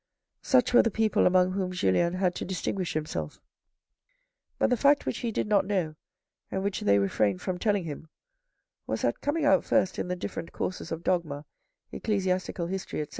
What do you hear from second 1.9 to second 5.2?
had to distinguish himself; but the fact which